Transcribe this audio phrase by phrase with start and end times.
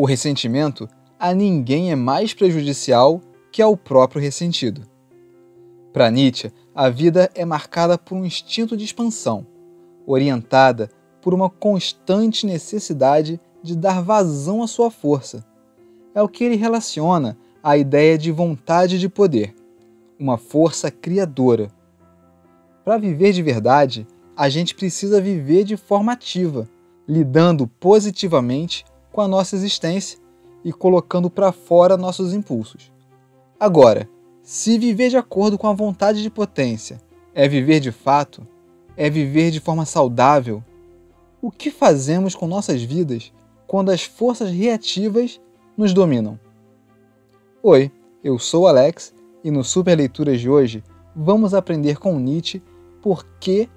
[0.00, 3.20] O ressentimento a ninguém é mais prejudicial
[3.52, 4.80] que ao próprio ressentido.
[5.92, 9.46] Para Nietzsche, a vida é marcada por um instinto de expansão,
[10.06, 10.90] orientada
[11.20, 15.44] por uma constante necessidade de dar vazão à sua força.
[16.14, 19.54] É o que ele relaciona à ideia de vontade de poder,
[20.18, 21.68] uma força criadora.
[22.86, 26.66] Para viver de verdade, a gente precisa viver de forma ativa,
[27.06, 28.82] lidando positivamente
[29.12, 30.18] com a nossa existência
[30.64, 32.92] e colocando para fora nossos impulsos.
[33.58, 34.08] Agora,
[34.42, 37.00] se viver de acordo com a vontade de potência
[37.34, 38.46] é viver de fato,
[38.96, 40.62] é viver de forma saudável,
[41.40, 43.32] o que fazemos com nossas vidas
[43.66, 45.40] quando as forças reativas
[45.76, 46.38] nos dominam?
[47.62, 47.90] Oi,
[48.22, 52.62] eu sou Alex e no Super Leituras de hoje vamos aprender com Nietzsche
[53.00, 53.68] por que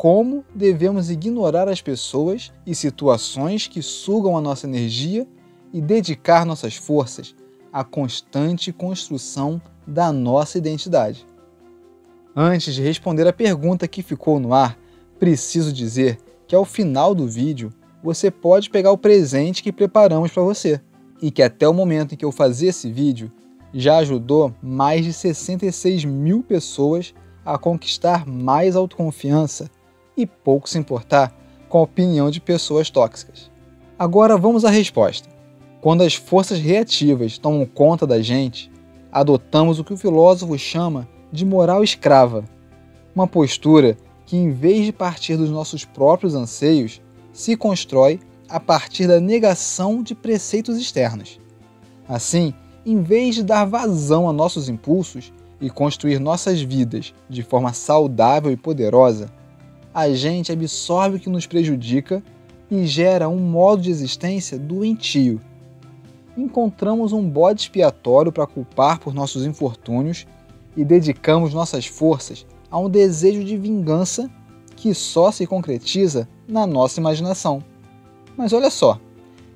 [0.00, 5.28] como devemos ignorar as pessoas e situações que sugam a nossa energia
[5.74, 7.36] e dedicar nossas forças
[7.70, 11.26] à constante construção da nossa identidade.
[12.34, 14.78] Antes de responder a pergunta que ficou no ar,
[15.18, 17.70] preciso dizer que ao final do vídeo
[18.02, 20.80] você pode pegar o presente que preparamos para você
[21.20, 23.30] e que até o momento em que eu fazer esse vídeo
[23.74, 27.12] já ajudou mais de 66 mil pessoas
[27.44, 29.70] a conquistar mais autoconfiança
[30.20, 31.34] e pouco se importar
[31.68, 33.50] com a opinião de pessoas tóxicas.
[33.98, 35.28] Agora vamos à resposta.
[35.80, 38.70] Quando as forças reativas tomam conta da gente,
[39.10, 42.44] adotamos o que o filósofo chama de moral escrava,
[43.14, 47.00] uma postura que, em vez de partir dos nossos próprios anseios,
[47.32, 51.40] se constrói a partir da negação de preceitos externos.
[52.08, 52.52] Assim,
[52.84, 58.50] em vez de dar vazão a nossos impulsos e construir nossas vidas de forma saudável
[58.50, 59.30] e poderosa,
[59.92, 62.22] a gente absorve o que nos prejudica
[62.70, 65.40] e gera um modo de existência doentio.
[66.36, 70.26] Encontramos um bode expiatório para culpar por nossos infortúnios
[70.76, 74.30] e dedicamos nossas forças a um desejo de vingança
[74.76, 77.62] que só se concretiza na nossa imaginação.
[78.36, 78.98] Mas olha só,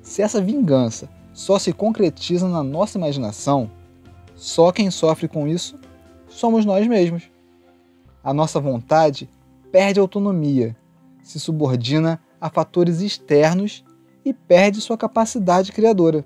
[0.01, 3.71] se essa vingança só se concretiza na nossa imaginação,
[4.35, 5.79] só quem sofre com isso
[6.27, 7.23] somos nós mesmos.
[8.21, 9.29] A nossa vontade
[9.75, 10.73] perde autonomia,
[11.21, 13.83] se subordina a fatores externos
[14.23, 16.25] e perde sua capacidade criadora.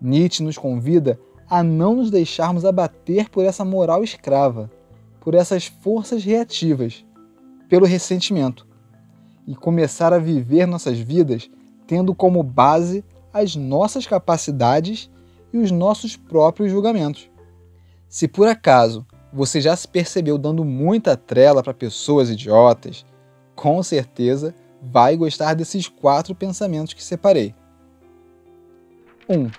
[0.00, 1.18] Nietzsche nos convida
[1.50, 4.70] a não nos deixarmos abater por essa moral escrava,
[5.20, 7.04] por essas forças reativas,
[7.68, 8.68] pelo ressentimento,
[9.44, 11.50] e começar a viver nossas vidas
[11.88, 15.10] tendo como base as nossas capacidades
[15.52, 17.28] e os nossos próprios julgamentos.
[18.08, 23.04] Se por acaso você já se percebeu dando muita trela para pessoas idiotas,
[23.54, 27.54] com certeza vai gostar desses quatro pensamentos que separei.
[29.28, 29.38] 1.
[29.38, 29.50] Um,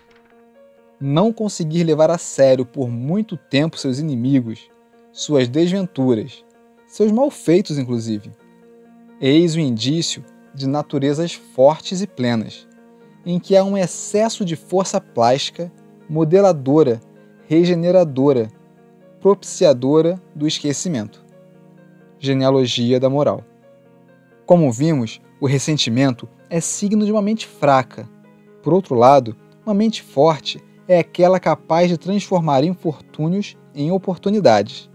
[0.99, 4.69] não conseguir levar a sério por muito tempo seus inimigos,
[5.11, 6.43] suas desventuras,
[6.87, 8.31] seus malfeitos, inclusive.
[9.21, 12.67] Eis o indício de naturezas fortes e plenas,
[13.25, 15.71] em que há um excesso de força plástica,
[16.09, 16.99] modeladora,
[17.47, 18.49] regeneradora
[19.19, 21.23] propiciadora do esquecimento.
[22.17, 23.43] Genealogia da moral.
[24.45, 28.09] Como vimos, o ressentimento é signo de uma mente fraca.
[28.63, 29.35] Por outro lado,
[29.65, 34.89] uma mente forte é aquela capaz de transformar infortúnios em oportunidades.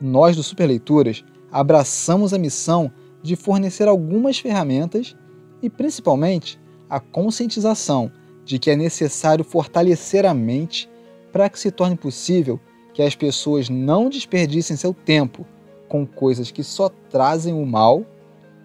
[0.00, 2.92] Nós do Superleituras abraçamos a missão
[3.22, 5.16] de fornecer algumas ferramentas
[5.62, 6.60] e, principalmente,
[6.90, 8.10] a conscientização
[8.44, 10.90] de que é necessário fortalecer a mente
[11.32, 12.60] para que se torne possível
[12.94, 15.44] que as pessoas não desperdicem seu tempo
[15.88, 18.06] com coisas que só trazem o mal,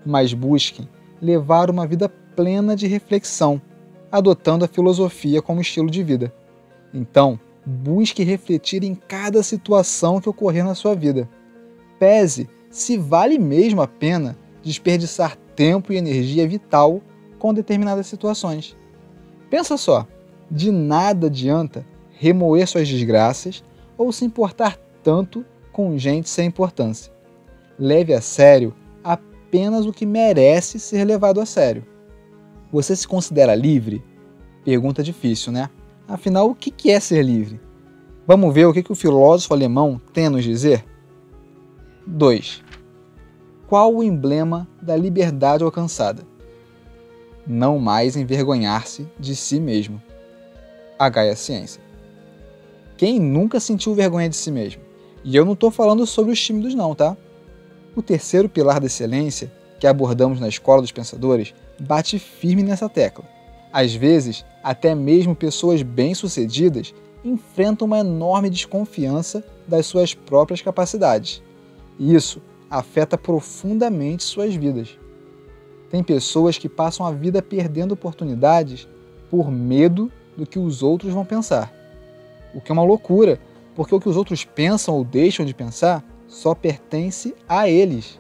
[0.06, 0.88] mas busquem
[1.22, 3.62] levar uma vida plena de reflexão,
[4.12, 6.34] adotando a filosofia como estilo de vida.
[6.94, 11.28] Então, busque refletir em cada situação que ocorrer na sua vida.
[12.00, 17.02] Pese se vale mesmo a pena desperdiçar tempo e energia vital
[17.38, 18.78] com determinadas situações.
[19.50, 20.08] Pensa só,
[20.50, 23.64] de nada adianta remoer suas desgraças
[24.00, 27.12] ou se importar tanto com gente sem importância.
[27.78, 28.74] Leve a sério
[29.04, 31.86] apenas o que merece ser levado a sério.
[32.72, 34.02] Você se considera livre?
[34.64, 35.70] Pergunta difícil, né?
[36.08, 37.60] Afinal, o que é ser livre?
[38.26, 40.86] Vamos ver o que o filósofo alemão tem a nos dizer?
[42.08, 42.64] 2.
[43.68, 46.24] Qual o emblema da liberdade alcançada?
[47.46, 50.02] Não mais envergonhar-se de si mesmo.
[50.98, 51.89] H a ciência.
[53.00, 54.82] Quem nunca sentiu vergonha de si mesmo?
[55.24, 57.16] E eu não estou falando sobre os tímidos, não, tá?
[57.96, 59.50] O terceiro pilar da excelência,
[59.80, 63.24] que abordamos na Escola dos Pensadores, bate firme nessa tecla.
[63.72, 66.94] Às vezes, até mesmo pessoas bem-sucedidas
[67.24, 71.42] enfrentam uma enorme desconfiança das suas próprias capacidades.
[71.98, 74.90] E isso afeta profundamente suas vidas.
[75.90, 78.90] Tem pessoas que passam a vida perdendo oportunidades
[79.30, 81.79] por medo do que os outros vão pensar.
[82.54, 83.40] O que é uma loucura,
[83.76, 88.20] porque o que os outros pensam ou deixam de pensar só pertence a eles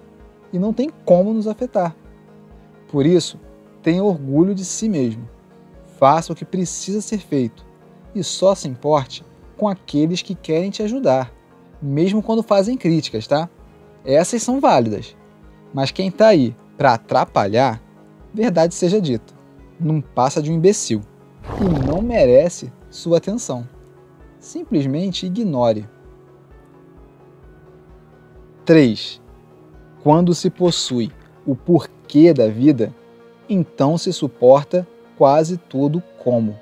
[0.52, 1.96] e não tem como nos afetar.
[2.92, 3.40] Por isso,
[3.84, 5.28] tenha orgulho de si mesmo.
[5.98, 7.66] Faça o que precisa ser feito
[8.16, 9.24] e só se importe
[9.58, 11.31] com aqueles que querem te ajudar,
[11.81, 13.50] mesmo quando fazem críticas, tá?
[14.06, 15.16] Essas são válidas.
[15.74, 17.81] Mas quem está aí para atrapalhar,
[18.34, 19.34] verdade seja dita,
[19.80, 21.02] não passa de um imbecil
[21.60, 23.68] e não merece sua atenção.
[24.39, 25.86] Simplesmente ignore.
[28.63, 29.21] 3.
[30.01, 31.12] Quando se possui
[31.45, 32.95] o porquê da vida,
[33.50, 34.88] então se suporta
[35.18, 36.57] quase tudo como.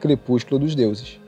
[0.00, 1.18] Crepúsculo dos Deuses.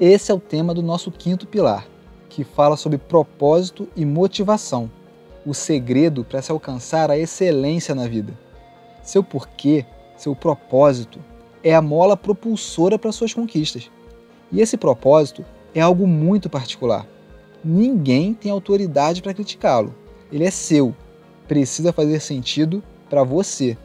[0.00, 1.86] Esse é o tema do nosso quinto pilar,
[2.30, 4.90] que fala sobre propósito e motivação,
[5.44, 8.32] o segredo para se alcançar a excelência na vida.
[9.02, 9.84] Seu porquê,
[10.16, 11.20] seu propósito,
[11.62, 13.90] é a mola propulsora para suas conquistas.
[14.52, 15.44] E esse propósito
[15.74, 17.06] é algo muito particular.
[17.64, 19.94] Ninguém tem autoridade para criticá-lo.
[20.30, 20.94] Ele é seu.
[21.48, 23.76] Precisa fazer sentido para você.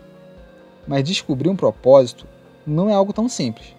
[0.86, 2.28] Mas descobrir um propósito
[2.66, 3.76] não é algo tão simples.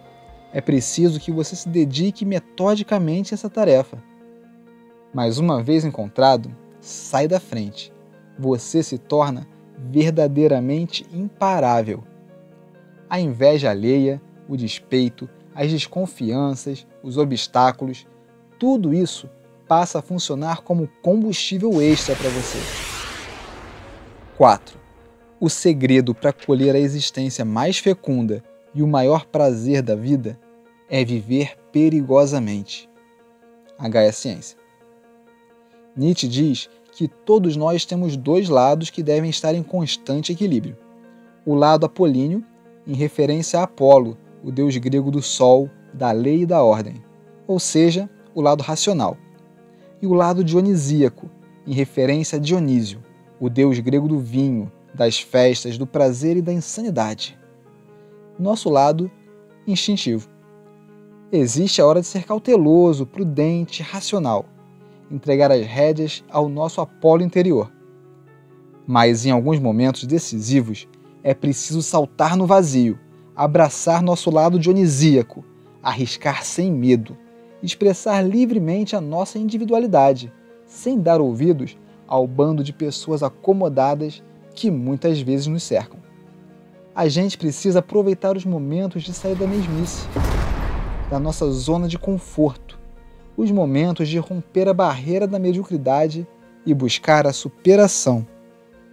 [0.51, 4.01] É preciso que você se dedique metodicamente a essa tarefa.
[5.13, 7.93] Mas uma vez encontrado, sai da frente.
[8.37, 9.47] Você se torna
[9.77, 12.03] verdadeiramente imparável.
[13.09, 18.07] A inveja alheia, o despeito, as desconfianças, os obstáculos,
[18.57, 19.29] tudo isso
[19.67, 22.57] passa a funcionar como combustível extra para você.
[24.37, 24.79] 4.
[25.37, 28.41] O segredo para colher a existência mais fecunda
[28.73, 30.39] e o maior prazer da vida
[30.89, 32.89] é viver perigosamente.
[33.77, 34.13] H.
[34.13, 34.57] Ciência.
[35.93, 40.77] Nietzsche diz que todos nós temos dois lados que devem estar em constante equilíbrio.
[41.45, 42.45] O lado apolíneo,
[42.87, 47.03] em referência a Apolo, o deus grego do sol, da lei e da ordem,
[47.47, 49.17] ou seja, o lado racional.
[50.01, 51.29] E o lado dionisíaco,
[51.65, 53.03] em referência a Dionísio,
[53.39, 57.37] o deus grego do vinho, das festas, do prazer e da insanidade.
[58.37, 59.11] Nosso lado
[59.67, 60.29] instintivo.
[61.31, 64.45] Existe a hora de ser cauteloso, prudente, racional
[65.11, 67.71] entregar as rédeas ao nosso Apolo interior.
[68.85, 70.87] Mas em alguns momentos decisivos
[71.23, 72.97] é preciso saltar no vazio,
[73.39, 75.45] abraçar nosso lado dionisíaco,
[75.81, 77.15] arriscar sem medo,
[77.63, 80.29] expressar livremente a nossa individualidade,
[80.65, 84.21] sem dar ouvidos ao bando de pessoas acomodadas
[84.53, 86.01] que muitas vezes nos cercam.
[86.93, 90.05] A gente precisa aproveitar os momentos de sair da mesmice,
[91.09, 92.77] da nossa zona de conforto,
[93.37, 96.27] os momentos de romper a barreira da mediocridade
[96.65, 98.27] e buscar a superação.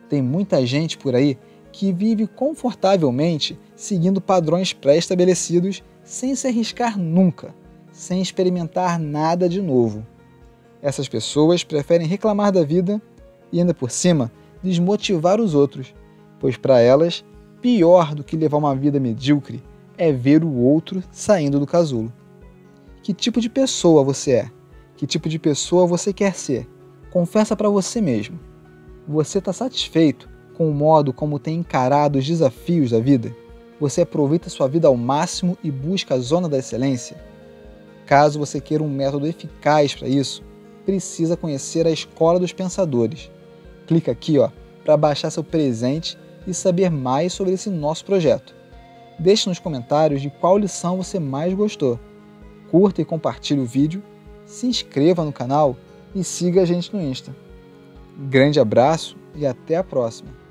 [0.09, 1.37] Tem muita gente por aí
[1.77, 7.55] que vive confortavelmente seguindo padrões pré-estabelecidos sem se arriscar nunca,
[7.93, 10.03] sem experimentar nada de novo.
[10.81, 13.01] Essas pessoas preferem reclamar da vida
[13.53, 14.33] e, ainda por cima,
[14.63, 15.95] desmotivar os outros,
[16.41, 17.23] pois para elas,
[17.61, 19.63] pior do que levar uma vida medíocre
[19.99, 22.11] é ver o outro saindo do casulo
[23.03, 24.51] que tipo de pessoa você é,
[24.97, 26.67] que tipo de pessoa você quer ser.
[27.13, 28.41] Confessa para você mesmo.
[29.07, 33.35] Você está satisfeito com o modo como tem encarado os desafios da vida?
[33.81, 37.17] Você aproveita sua vida ao máximo e busca a zona da excelência?
[38.07, 40.43] Caso você queira um método eficaz para isso,
[40.85, 43.31] precisa conhecer a Escola dos Pensadores.
[43.87, 44.37] Clica aqui
[44.85, 48.55] para baixar seu presente e saber mais sobre esse nosso projeto.
[49.19, 51.99] Deixe nos comentários de qual lição você mais gostou
[52.71, 54.03] curta e compartilhe o vídeo,
[54.45, 55.77] se inscreva no canal
[56.15, 57.35] e siga a gente no Insta.
[58.19, 60.46] Grande abraço e até a próxima!